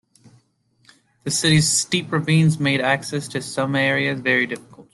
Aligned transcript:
The 1.25 1.29
city's 1.29 1.69
steep 1.69 2.11
ravines 2.11 2.59
made 2.59 2.81
access 2.81 3.27
to 3.27 3.41
some 3.43 3.75
areas 3.75 4.19
very 4.19 4.47
difficult. 4.47 4.89